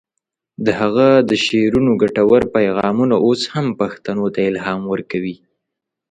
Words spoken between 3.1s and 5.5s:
اوس هم پښتنو ته الهام ورکوي.